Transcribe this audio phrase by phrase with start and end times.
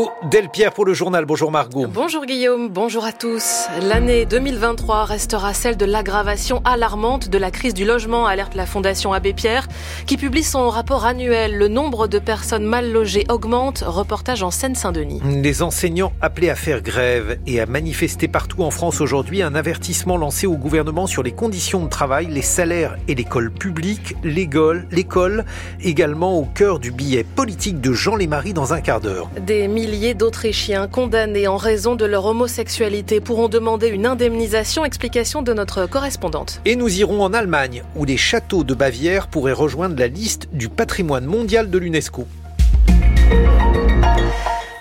[0.00, 1.26] Margot Delpierre pour le journal.
[1.26, 1.86] Bonjour Margot.
[1.86, 3.66] Bonjour Guillaume, bonjour à tous.
[3.82, 9.12] L'année 2023 restera celle de l'aggravation alarmante de la crise du logement, alerte la Fondation
[9.12, 9.68] Abbé Pierre,
[10.06, 11.58] qui publie son rapport annuel.
[11.58, 13.84] Le nombre de personnes mal logées augmente.
[13.86, 15.20] Reportage en Seine-Saint-Denis.
[15.24, 19.42] Les enseignants appelés à faire grève et à manifester partout en France aujourd'hui.
[19.42, 24.14] Un avertissement lancé au gouvernement sur les conditions de travail, les salaires et l'école publique.
[24.24, 25.44] L'école, l'école
[25.82, 29.28] également au cœur du billet politique de Jean Lémarie dans un quart d'heure.
[29.40, 34.84] Des milliers d'Autrichiens condamnés en raison de leur homosexualité pourront demander une indemnisation.
[34.84, 36.60] Explication de notre correspondante.
[36.64, 40.68] Et nous irons en Allemagne, où les châteaux de Bavière pourraient rejoindre la liste du
[40.68, 42.26] patrimoine mondial de l'UNESCO.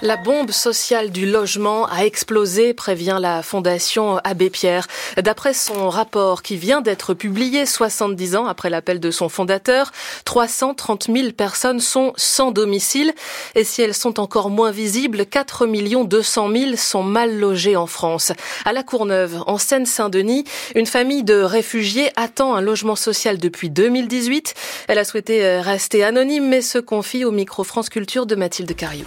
[0.01, 4.87] La bombe sociale du logement a explosé, prévient la Fondation Abbé Pierre.
[5.21, 9.91] D'après son rapport qui vient d'être publié 70 ans après l'appel de son fondateur,
[10.23, 13.13] 330 000 personnes sont sans domicile.
[13.55, 15.65] Et si elles sont encore moins visibles, 4
[16.05, 18.31] 200 000 sont mal logées en France.
[18.63, 24.53] À la Courneuve, en Seine-Saint-Denis, une famille de réfugiés attend un logement social depuis 2018.
[24.87, 29.05] Elle a souhaité rester anonyme, mais se confie au micro France Culture de Mathilde Cariou.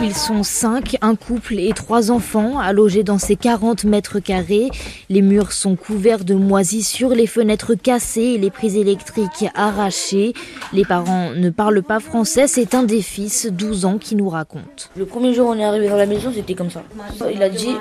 [0.00, 4.68] Ils sont cinq, un couple et trois enfants à loger dans ces 40 mètres carrés.
[5.10, 10.34] Les murs sont couverts de moisissures, les fenêtres cassées et les prises électriques arrachées.
[10.72, 14.90] Les parents ne parlent pas français, c'est un des fils, 12 ans, qui nous raconte.
[14.96, 16.84] Le premier jour où on est arrivé dans la maison, c'était comme ça.
[17.32, 17.74] Il a dit,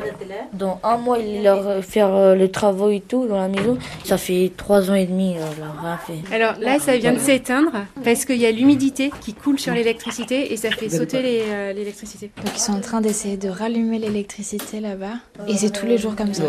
[0.53, 3.77] dans un mois, il leur faire euh, les travaux et tout dans la maison.
[4.03, 6.35] Ça fait trois ans et demi, euh, il a rien fait.
[6.35, 7.71] Alors là, ça vient de s'éteindre
[8.03, 11.73] parce qu'il y a l'humidité qui coule sur l'électricité et ça fait sauter euh,
[12.08, 12.31] l'électricité.
[12.44, 15.16] Donc ils sont en train d'essayer de rallumer l'électricité là-bas.
[15.47, 16.44] Et c'est tous les jours comme ça.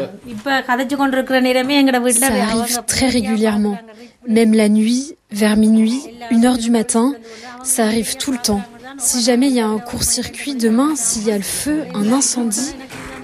[2.21, 3.79] Ça arrive très régulièrement.
[4.27, 7.15] Même la nuit, vers minuit, une heure du matin,
[7.63, 8.63] ça arrive tout le temps.
[8.99, 12.75] Si jamais il y a un court-circuit demain, s'il y a le feu, un incendie,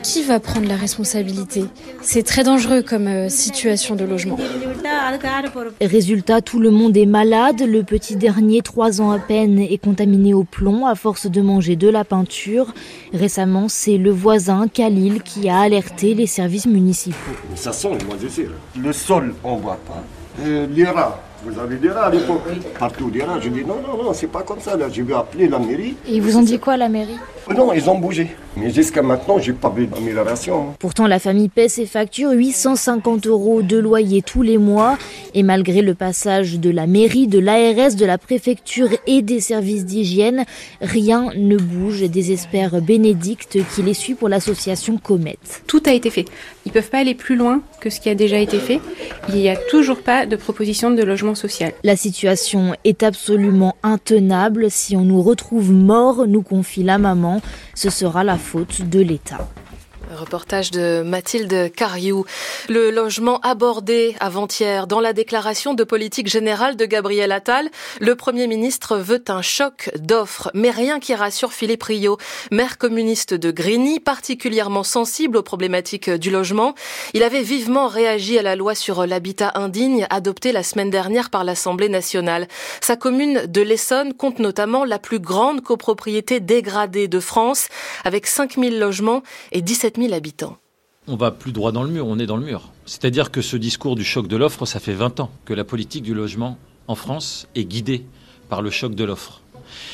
[0.04, 1.64] qui va prendre la responsabilité?
[2.02, 4.36] C'est très dangereux comme euh, situation de logement.
[5.80, 7.62] Résultat, tout le monde est malade.
[7.66, 11.74] Le petit dernier, trois ans à peine, est contaminé au plomb à force de manger
[11.74, 12.74] de la peinture.
[13.14, 17.16] Récemment, c'est le voisin, Khalil, qui a alerté les services municipaux.
[17.54, 20.04] Ça sent les Le sol, on voit pas.
[20.44, 22.42] Euh, les rats, vous avez des rats à l'époque
[22.78, 23.38] Partout des rats.
[23.40, 24.76] Je dis non, non, non, c'est pas comme ça.
[24.76, 25.96] Là, je vais appeler la mairie.
[26.08, 27.18] Et ils vous ont dit quoi, la mairie?
[27.54, 28.28] Non, ils ont bougé.
[28.56, 30.74] Mais jusqu'à maintenant, j'ai pas vu d'amélioration.
[30.78, 34.96] Pourtant, la famille paie ses factures 850 euros de loyer tous les mois.
[35.34, 39.84] Et malgré le passage de la mairie, de l'ARS, de la préfecture et des services
[39.84, 40.44] d'hygiène,
[40.80, 45.36] rien ne bouge, désespère Bénédicte qui les suit pour l'association Comet.
[45.66, 46.26] Tout a été fait.
[46.64, 48.80] Ils peuvent pas aller plus loin que ce qui a déjà été fait.
[49.28, 51.33] Il n'y a toujours pas de proposition de logement
[51.82, 54.70] La situation est absolument intenable.
[54.70, 57.40] Si on nous retrouve morts, nous confie la maman,
[57.74, 59.48] ce sera la faute de l'État.
[60.14, 62.24] Reportage de Mathilde Cariou.
[62.68, 67.70] Le logement abordé avant-hier dans la déclaration de politique générale de Gabriel Attal.
[68.00, 72.18] Le Premier ministre veut un choc d'offres, mais rien qui rassure Philippe Rio,
[72.50, 76.74] maire communiste de Grigny, particulièrement sensible aux problématiques du logement.
[77.12, 81.44] Il avait vivement réagi à la loi sur l'habitat indigne adoptée la semaine dernière par
[81.44, 82.48] l'Assemblée nationale.
[82.80, 87.68] Sa commune de l'Essonne compte notamment la plus grande copropriété dégradée de France,
[88.04, 90.03] avec 5000 logements et 17 000
[91.06, 92.70] On va plus droit dans le mur, on est dans le mur.
[92.86, 96.02] C'est-à-dire que ce discours du choc de l'offre, ça fait 20 ans que la politique
[96.02, 98.04] du logement en France est guidée
[98.48, 99.42] par le choc de l'offre.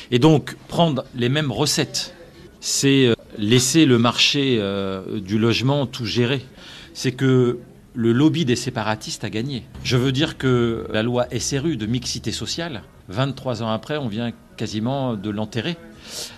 [0.09, 2.15] Et donc, prendre les mêmes recettes,
[2.59, 6.45] c'est euh, laisser le marché euh, du logement tout gérer.
[6.93, 7.59] C'est que
[7.93, 9.63] le lobby des séparatistes a gagné.
[9.83, 14.31] Je veux dire que la loi SRU de mixité sociale, 23 ans après, on vient
[14.55, 15.75] quasiment de l'enterrer.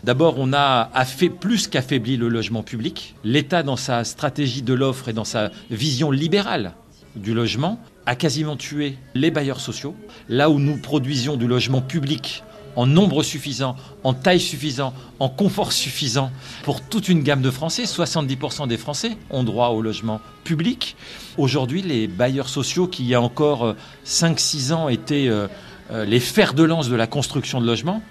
[0.04, 3.16] D'abord, on a fait plus qu'affaibli le logement public.
[3.24, 6.74] L'État, dans sa stratégie de l'offre et dans sa vision libérale
[7.16, 9.96] du logement, a quasiment tué les bailleurs sociaux.
[10.30, 12.44] Là où nous produisions du logement public
[12.76, 16.32] en nombre suffisant, en taille suffisante, en confort suffisant
[16.64, 17.84] pour toute une gamme de Français.
[17.84, 20.96] 70% des Français ont droit au logement public.
[21.38, 25.48] Aujourd'hui, les bailleurs sociaux qui, il y a encore 5-6 euh, ans, étaient euh,
[25.92, 28.02] euh, les fers de lance de la construction de logements,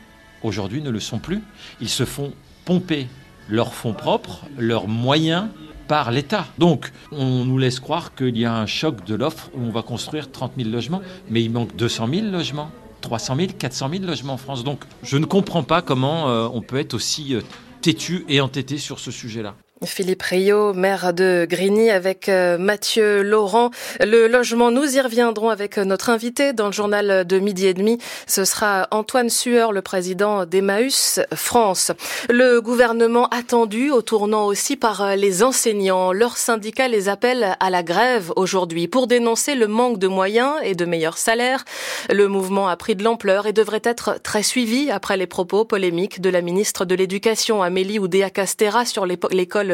[0.42, 1.42] aujourd'hui ne le sont plus.
[1.80, 2.32] Ils se font
[2.64, 3.08] pomper
[3.48, 5.46] leurs fonds propres, leurs moyens
[5.88, 6.46] par l'État.
[6.58, 9.82] Donc, on nous laisse croire qu'il y a un choc de l'offre où on va
[9.82, 12.70] construire 30 000 logements, mais il manque 200 000 logements.
[13.02, 14.64] 300 000, 400 000 logements en France.
[14.64, 17.40] Donc je ne comprends pas comment euh, on peut être aussi euh,
[17.80, 19.54] têtu et entêté sur ce sujet-là.
[19.84, 23.70] Philippe Rio, maire de Grigny, avec euh, Mathieu Laurent.
[24.00, 27.98] Le logement, nous y reviendrons avec notre invité dans le journal de midi et demi.
[28.26, 31.92] Ce sera Antoine Sueur, le président d'Emmaüs France.
[32.28, 36.12] Le gouvernement attendu au tournant aussi par euh, les enseignants.
[36.12, 40.74] Leur syndicat les appelle à la grève aujourd'hui pour dénoncer le manque de moyens et
[40.74, 41.64] de meilleurs salaires.
[42.10, 46.20] Le mouvement a pris de l'ampleur et devrait être très suivi après les propos polémiques
[46.20, 49.71] de la ministre de l'Éducation, Amélie Oudéa-Castera, sur l'école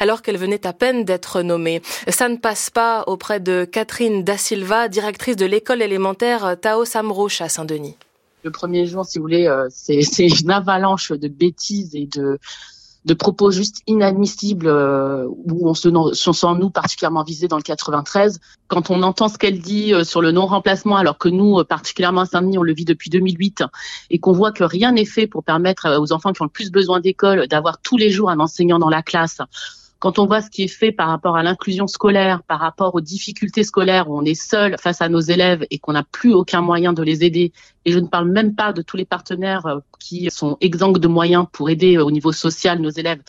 [0.00, 1.82] alors qu'elle venait à peine d'être nommée.
[2.08, 7.40] Ça ne passe pas auprès de Catherine Da Silva, directrice de l'école élémentaire Tao Samrouche
[7.40, 7.96] à Saint-Denis.
[8.42, 12.38] Le premier jour, si vous voulez, euh, c'est une avalanche de bêtises et de
[13.06, 18.40] de propos juste inadmissibles euh, où on se, sent nous particulièrement visés dans le 93.
[18.66, 22.22] Quand on entend ce qu'elle dit euh, sur le non-remplacement, alors que nous, euh, particulièrement
[22.22, 23.62] à Saint-Denis, on le vit depuis 2008,
[24.10, 26.72] et qu'on voit que rien n'est fait pour permettre aux enfants qui ont le plus
[26.72, 29.38] besoin d'école d'avoir tous les jours un enseignant dans la classe,
[29.98, 33.00] quand on voit ce qui est fait par rapport à l'inclusion scolaire, par rapport aux
[33.00, 36.60] difficultés scolaires où on est seul face à nos élèves et qu'on n'a plus aucun
[36.60, 37.52] moyen de les aider,
[37.84, 41.08] et je ne parle même pas de tous les partenaires euh, qui sont exempts de
[41.08, 43.20] moyens pour aider euh, au niveau social nos élèves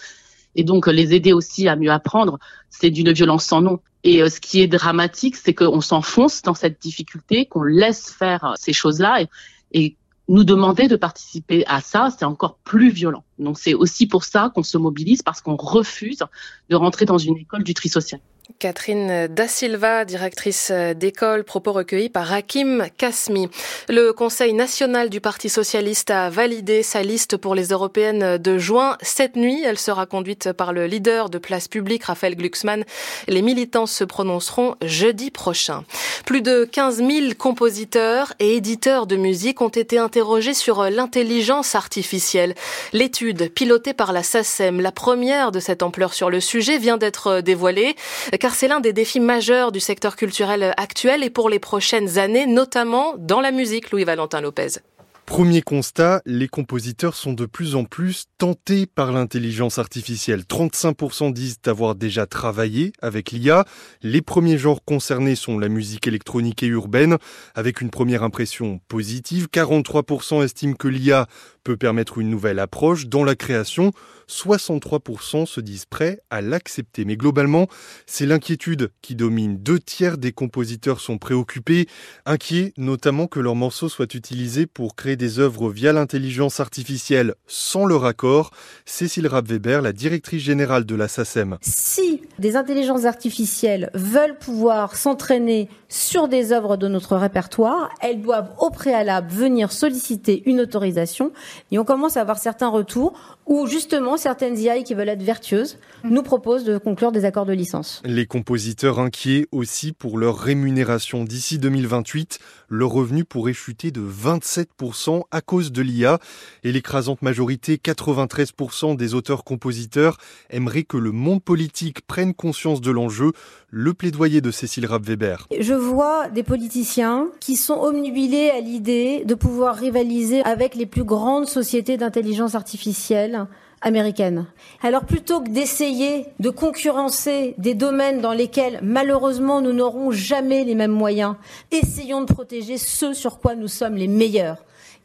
[0.56, 2.38] et donc euh, les aider aussi à mieux apprendre,
[2.70, 3.80] c'est d'une violence sans nom.
[4.04, 8.72] Et ce qui est dramatique, c'est qu'on s'enfonce dans cette difficulté, qu'on laisse faire ces
[8.72, 9.26] choses-là
[9.74, 9.98] et
[10.28, 13.24] nous demander de participer à ça, c'est encore plus violent.
[13.40, 16.24] Donc c'est aussi pour ça qu'on se mobilise parce qu'on refuse
[16.70, 18.20] de rentrer dans une école du tri social.
[18.60, 23.50] Catherine Da Silva, directrice d'école, propos recueillis par Hakim Kasmi.
[23.88, 28.98] Le Conseil national du Parti socialiste a validé sa liste pour les européennes de juin.
[29.02, 32.84] Cette nuit, elle sera conduite par le leader de place publique, Raphaël Glucksmann.
[33.28, 35.84] Les militants se prononceront jeudi prochain.
[36.26, 42.56] Plus de 15 000 compositeurs et éditeurs de musique ont été interrogés sur l'intelligence artificielle.
[42.92, 47.42] L'étude, pilotée par la SACEM, la première de cette ampleur sur le sujet, vient d'être
[47.42, 47.96] dévoilée
[48.38, 52.46] car c'est l'un des défis majeurs du secteur culturel actuel et pour les prochaines années,
[52.46, 54.80] notamment dans la musique, Louis-Valentin Lopez.
[55.28, 60.44] Premier constat, les compositeurs sont de plus en plus tentés par l'intelligence artificielle.
[60.44, 63.66] 35% disent avoir déjà travaillé avec l'IA.
[64.02, 67.18] Les premiers genres concernés sont la musique électronique et urbaine,
[67.56, 69.50] avec une première impression positive.
[69.52, 71.28] 43% estiment que l'IA
[71.68, 73.92] peut permettre une nouvelle approche dans la création.
[74.30, 77.04] 63% se disent prêts à l'accepter.
[77.04, 77.68] Mais globalement,
[78.06, 79.58] c'est l'inquiétude qui domine.
[79.58, 81.88] Deux tiers des compositeurs sont préoccupés,
[82.26, 87.86] inquiets notamment que leurs morceaux soient utilisés pour créer des œuvres via l'intelligence artificielle sans
[87.86, 88.52] leur accord.
[88.86, 91.58] Cécile Rapp-Weber, la directrice générale de la SACEM.
[91.62, 98.54] Si des intelligences artificielles veulent pouvoir s'entraîner sur des œuvres de notre répertoire, elles doivent
[98.60, 101.32] au préalable venir solliciter une autorisation
[101.72, 103.14] et on commence à avoir certains retours
[103.46, 107.54] où justement certaines IA qui veulent être vertueuses nous proposent de conclure des accords de
[107.54, 108.02] licence.
[108.06, 115.24] Les compositeurs inquiets aussi pour leur rémunération d'ici 2028, leur revenu pourrait chuter de 27%
[115.32, 116.20] à cause de l'IA
[116.64, 120.18] et l'écrasante majorité, 93% des auteurs-compositeurs,
[120.50, 123.32] aimeraient que le monde politique prenne conscience de l'enjeu.
[123.70, 125.48] Le plaidoyer de Cécile Rapp-Weber.
[125.60, 131.04] Je vois des politiciens qui sont omnubilés à l'idée de pouvoir rivaliser avec les plus
[131.04, 133.48] grandes sociétés d'intelligence artificielle
[133.88, 134.46] américaine.
[134.84, 140.76] Alors plutôt que d'essayer de concurrencer des domaines dans lesquels malheureusement nous n'aurons jamais les
[140.76, 141.36] mêmes moyens,
[141.72, 144.58] essayons de protéger ceux sur quoi nous sommes les meilleurs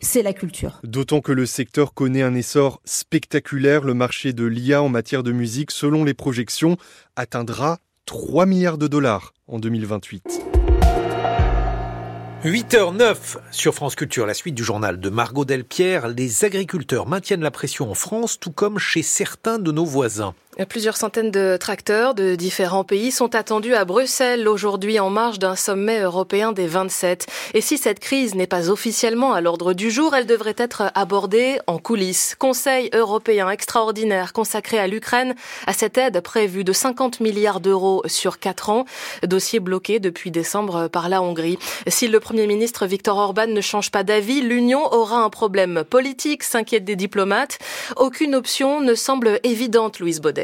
[0.04, 0.80] c'est la culture.
[0.82, 3.84] D'autant que le secteur connaît un essor spectaculaire.
[3.84, 6.76] Le marché de l'IA en matière de musique, selon les projections,
[7.14, 10.61] atteindra 3 milliards de dollars en 2028.
[12.44, 16.08] 8h09 sur France Culture, la suite du journal de Margot Delpierre.
[16.08, 20.34] Les agriculteurs maintiennent la pression en France, tout comme chez certains de nos voisins.
[20.68, 25.56] Plusieurs centaines de tracteurs de différents pays sont attendus à Bruxelles aujourd'hui en marge d'un
[25.56, 27.26] sommet européen des 27.
[27.54, 31.58] Et si cette crise n'est pas officiellement à l'ordre du jour, elle devrait être abordée
[31.66, 32.34] en coulisses.
[32.38, 35.34] Conseil européen extraordinaire consacré à l'Ukraine,
[35.66, 38.84] à cette aide prévue de 50 milliards d'euros sur quatre ans,
[39.26, 41.58] dossier bloqué depuis décembre par la Hongrie.
[41.86, 46.42] Si le Premier ministre Viktor Orban ne change pas d'avis, l'Union aura un problème politique,
[46.42, 47.58] s'inquiètent des diplomates.
[47.96, 50.41] Aucune option ne semble évidente, Louise Baudet.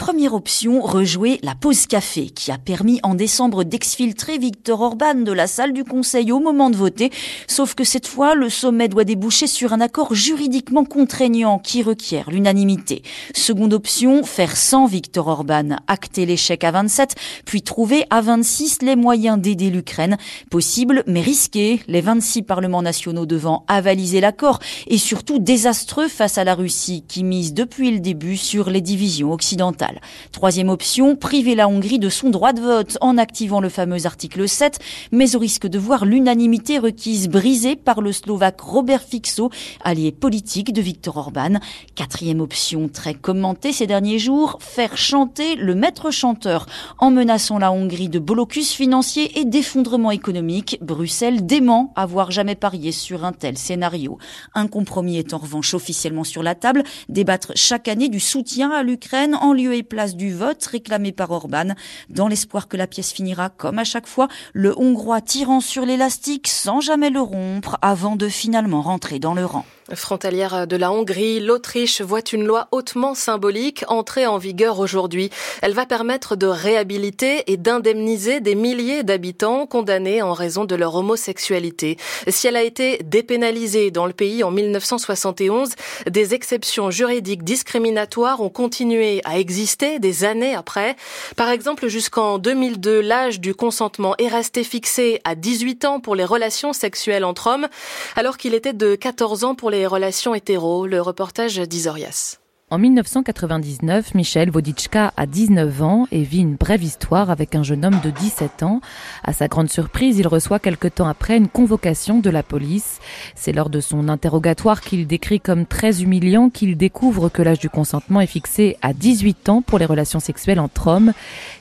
[0.00, 5.30] Première option, rejouer la pause café, qui a permis en décembre d'exfiltrer Victor Orban de
[5.30, 7.10] la salle du Conseil au moment de voter.
[7.46, 12.30] Sauf que cette fois, le sommet doit déboucher sur un accord juridiquement contraignant qui requiert
[12.30, 13.02] l'unanimité.
[13.34, 17.14] Seconde option, faire sans Victor Orban, acter l'échec à 27,
[17.44, 20.16] puis trouver à 26 les moyens d'aider l'Ukraine.
[20.50, 21.82] Possible, mais risqué.
[21.88, 27.22] Les 26 parlements nationaux devant avaliser l'accord et surtout désastreux face à la Russie qui
[27.22, 29.89] mise depuis le début sur les divisions occidentales.
[30.32, 34.48] Troisième option, priver la Hongrie de son droit de vote en activant le fameux article
[34.48, 34.78] 7,
[35.12, 39.50] mais au risque de voir l'unanimité requise brisée par le Slovaque Robert Fixo,
[39.82, 41.60] allié politique de Viktor Orban.
[41.94, 46.66] Quatrième option, très commentée ces derniers jours, faire chanter le maître chanteur
[46.98, 50.78] en menaçant la Hongrie de blocus financier et d'effondrement économique.
[50.80, 54.18] Bruxelles dément avoir jamais parié sur un tel scénario.
[54.54, 58.82] Un compromis est en revanche officiellement sur la table, débattre chaque année du soutien à
[58.82, 61.74] l'Ukraine en lieu et place du vote réclamé par Orban,
[62.08, 66.48] dans l'espoir que la pièce finira comme à chaque fois, le Hongrois tirant sur l'élastique
[66.48, 69.64] sans jamais le rompre avant de finalement rentrer dans le rang.
[69.94, 75.30] Frontalière de la Hongrie, l'Autriche voit une loi hautement symbolique entrer en vigueur aujourd'hui.
[75.62, 80.94] Elle va permettre de réhabiliter et d'indemniser des milliers d'habitants condamnés en raison de leur
[80.94, 81.96] homosexualité.
[82.28, 85.70] Si elle a été dépénalisée dans le pays en 1971,
[86.08, 90.96] des exceptions juridiques discriminatoires ont continué à exister des années après.
[91.36, 96.24] Par exemple, jusqu'en 2002, l'âge du consentement est resté fixé à 18 ans pour les
[96.24, 97.68] relations sexuelles entre hommes,
[98.16, 102.39] alors qu'il était de 14 ans pour les relations hétéro, le reportage d'Isorias.
[102.72, 107.84] En 1999, Michel Vodichka a 19 ans et vit une brève histoire avec un jeune
[107.84, 108.80] homme de 17 ans.
[109.24, 113.00] À sa grande surprise, il reçoit quelque temps après une convocation de la police.
[113.34, 117.68] C'est lors de son interrogatoire qu'il décrit comme très humiliant qu'il découvre que l'âge du
[117.68, 121.12] consentement est fixé à 18 ans pour les relations sexuelles entre hommes.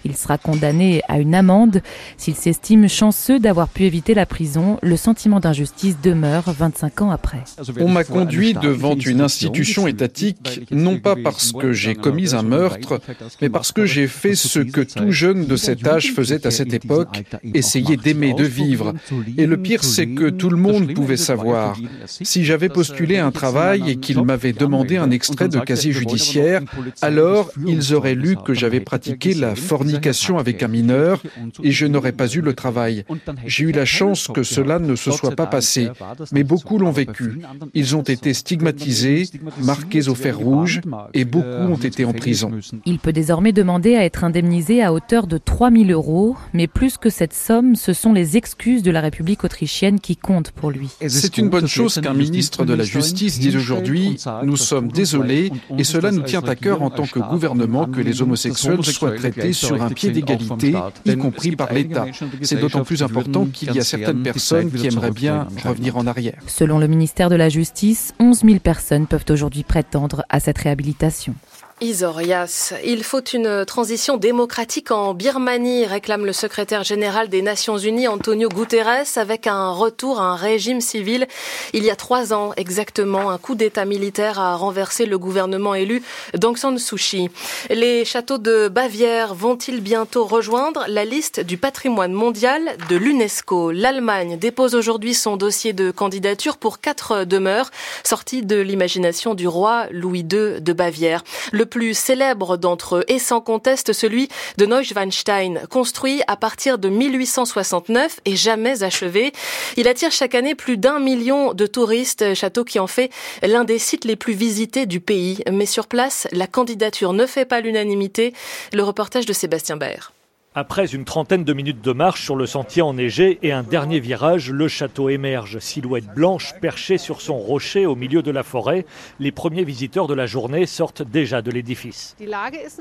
[0.06, 1.82] Il sera condamné à une amende.
[2.18, 7.44] S'il s'estime chanceux d'avoir pu éviter la prison, le sentiment d'injustice demeure 25 ans après.
[7.80, 13.00] On m'a conduit devant une institution étatique non pas parce que j'ai commis un meurtre,
[13.42, 16.74] mais parce que j'ai fait ce que tout jeune de cet âge faisait à cette
[16.74, 18.94] époque, essayer d'aimer, de vivre.
[19.38, 21.78] Et le pire, c'est que tout le monde pouvait savoir.
[22.06, 26.62] Si j'avais postulé un travail et qu'ils m'avaient demandé un extrait de casier judiciaire,
[27.02, 31.22] alors ils auraient lu que j'avais pratiqué la fornication avec un mineur
[31.64, 33.06] et je n'aurais pas eu le travail.
[33.46, 35.90] J'ai eu la chance que cela ne se soit pas passé,
[36.32, 37.40] mais beaucoup l'ont vécu.
[37.74, 39.24] Ils ont été stigmatisés,
[39.64, 40.82] marqués au fer rouge,
[41.14, 42.52] et beaucoup ont été en prison.
[42.86, 47.10] Il peut désormais demander à être indemnisé à hauteur de 3000 euros, mais plus que
[47.10, 50.90] cette somme, ce sont les excuses de la République autrichienne qui comptent pour lui.
[51.08, 55.84] C'est une bonne chose qu'un ministre de la Justice dise aujourd'hui Nous sommes désolés et
[55.84, 59.82] cela nous tient à cœur en tant que gouvernement que les homosexuels soient traités sur
[59.82, 60.74] un pied d'égalité,
[61.06, 62.06] y compris par l'État.
[62.42, 66.40] C'est d'autant plus important qu'il y a certaines personnes qui aimeraient bien revenir en arrière.
[66.48, 70.79] Selon le ministère de la Justice, 11 000 personnes peuvent aujourd'hui prétendre à cette réhabilitation
[70.80, 71.36] réhabilitation.
[71.82, 78.08] Isorias, il faut une transition démocratique en Birmanie, réclame le secrétaire général des Nations Unies
[78.08, 81.26] Antonio Guterres, avec un retour à un régime civil.
[81.74, 86.04] Il y a trois ans exactement, un coup d'État militaire a renversé le gouvernement élu
[86.34, 87.30] d'Aung San Suu Kyi.
[87.70, 93.72] Les châteaux de Bavière vont-ils bientôt rejoindre la liste du patrimoine mondial de l'UNESCO?
[93.72, 97.72] L'Allemagne dépose aujourd'hui son dossier de candidature pour quatre demeures
[98.04, 101.24] sorties de l'imagination du roi Louis II de Bavière.
[101.70, 108.20] Plus célèbre d'entre eux est sans conteste celui de Neuschwanstein, construit à partir de 1869
[108.26, 109.32] et jamais achevé.
[109.78, 113.12] Il attire chaque année plus d'un million de touristes, château qui en fait
[113.44, 115.44] l'un des sites les plus visités du pays.
[115.52, 118.34] Mais sur place, la candidature ne fait pas l'unanimité.
[118.74, 120.12] Le reportage de Sébastien Baer.
[120.56, 124.50] Après une trentaine de minutes de marche sur le sentier enneigé et un dernier virage,
[124.50, 128.88] le château émerge, silhouette blanche perchée sur son rocher au milieu de la forêt.
[129.20, 132.16] Les premiers visiteurs de la journée sortent déjà de l'édifice.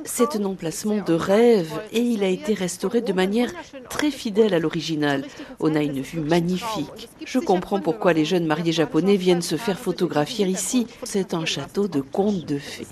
[0.06, 3.52] C'est un emplacement de rêve et il a été restauré de manière
[3.90, 5.26] très fidèle à l'original.
[5.60, 7.10] On a une vue magnifique.
[7.26, 10.86] Je comprends pourquoi les jeunes mariés japonais viennent se faire photographier ici.
[11.02, 12.86] C'est un château de contes de fées.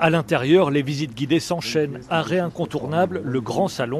[0.00, 2.00] À l'intérieur, les visites guidées s'enchaînent.
[2.10, 3.99] Arrêt incontournable, le grand salon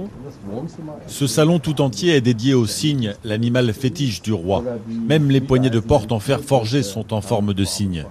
[1.07, 4.65] ce salon tout entier est dédié au cygne, l'animal fétiche du roi.
[4.89, 8.07] Même les poignées de porte en fer forgé sont en forme de cygne.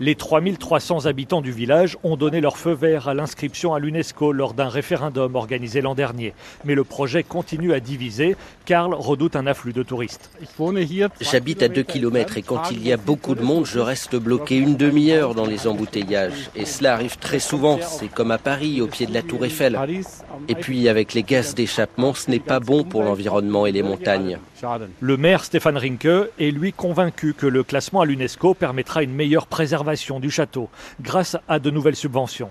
[0.00, 4.52] Les 3300 habitants du village ont donné leur feu vert à l'inscription à l'UNESCO lors
[4.52, 6.34] d'un référendum organisé l'an dernier.
[6.64, 8.36] Mais le projet continue à diviser.
[8.64, 10.30] Karl redoute un afflux de touristes.
[11.20, 14.56] J'habite à 2 km et quand il y a beaucoup de monde, je reste bloqué
[14.56, 16.50] une demi-heure dans les embouteillages.
[16.56, 17.78] Et cela arrive très souvent.
[17.80, 19.78] C'est comme à Paris, au pied de la tour Eiffel.
[20.48, 24.38] Et puis avec les gaz d'échappement, ce n'est pas bon pour l'environnement et les montagnes.
[25.00, 29.46] Le maire Stéphane Rinke est lui convaincu que le classement à l'UNESCO permettra une meilleure
[29.46, 30.68] préservation du château
[31.00, 32.50] grâce à de nouvelles subventions.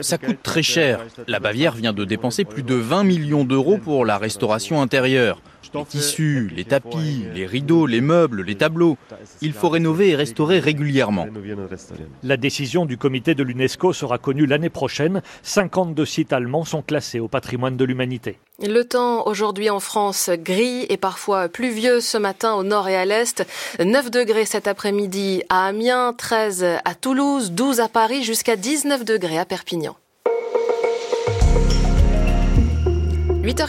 [0.00, 1.00] Ça coûte très cher.
[1.26, 5.40] La Bavière vient de dépenser plus de 20 millions d'euros pour la restauration intérieure.
[5.74, 8.96] Les tissus, les tapis, les rideaux, les meubles, les tableaux.
[9.40, 11.26] Il faut rénover et restaurer régulièrement.
[12.22, 15.22] La décision du comité de l'UNESCO sera connue l'année prochaine.
[15.42, 18.38] 52 sites allemands sont classés au patrimoine de l'humanité.
[18.62, 23.04] Le temps aujourd'hui en France gris et parfois pluvieux ce matin au nord et à
[23.04, 23.44] l'est.
[23.78, 29.38] 9 degrés cet après-midi à Amiens, 13 à Toulouse, 12 à Paris, jusqu'à 19 degrés
[29.38, 29.96] à Perpignan.
[33.46, 33.62] 8h